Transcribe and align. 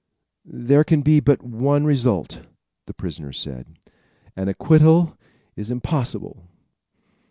"There 0.43 0.83
can 0.83 1.03
be 1.03 1.19
but 1.19 1.43
one 1.43 1.85
result," 1.85 2.41
the 2.87 2.93
prisoner 2.95 3.31
said. 3.31 3.77
"An 4.35 4.47
acquittal 4.47 5.15
is 5.55 5.69
impossible. 5.69 6.49